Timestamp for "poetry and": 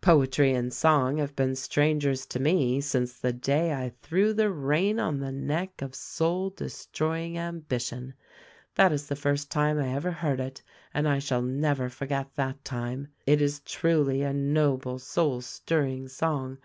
0.00-0.72